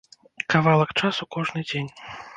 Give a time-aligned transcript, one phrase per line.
[0.53, 1.91] Кавалак часу кожны дзень.